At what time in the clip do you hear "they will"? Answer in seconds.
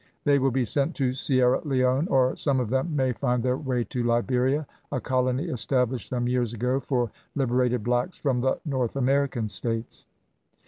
0.23-0.49